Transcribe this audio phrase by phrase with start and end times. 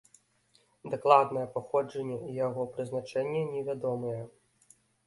[0.93, 4.21] Дакладнае паходжанне і яго прызначэнне невядомыя.